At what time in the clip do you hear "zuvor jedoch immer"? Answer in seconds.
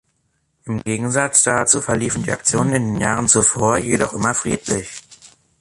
3.27-4.33